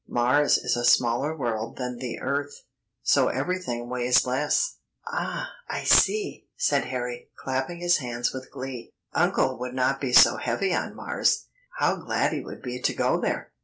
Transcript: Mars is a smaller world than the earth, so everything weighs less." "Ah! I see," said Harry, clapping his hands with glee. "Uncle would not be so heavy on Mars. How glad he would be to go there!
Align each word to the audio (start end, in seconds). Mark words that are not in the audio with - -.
Mars 0.07 0.57
is 0.57 0.75
a 0.75 0.83
smaller 0.83 1.37
world 1.37 1.77
than 1.77 1.97
the 1.97 2.19
earth, 2.21 2.63
so 3.03 3.27
everything 3.27 3.87
weighs 3.87 4.25
less." 4.25 4.77
"Ah! 5.05 5.49
I 5.69 5.83
see," 5.83 6.47
said 6.57 6.85
Harry, 6.85 7.29
clapping 7.37 7.81
his 7.81 7.97
hands 7.97 8.33
with 8.33 8.49
glee. 8.49 8.91
"Uncle 9.13 9.59
would 9.59 9.75
not 9.75 10.01
be 10.01 10.11
so 10.11 10.37
heavy 10.37 10.73
on 10.73 10.95
Mars. 10.95 11.45
How 11.77 11.97
glad 11.97 12.33
he 12.33 12.41
would 12.41 12.63
be 12.63 12.81
to 12.81 12.95
go 12.95 13.21
there! 13.21 13.51